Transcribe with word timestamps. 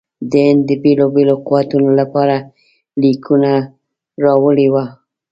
د 0.29 0.33
هند 0.47 0.61
د 0.69 0.71
بېلو 0.83 1.05
بېلو 1.15 1.35
قوتونو 1.47 1.89
لپاره 1.99 2.35
لیکونه 3.01 3.51
راوړي 4.23 4.67
وه. 4.73 4.85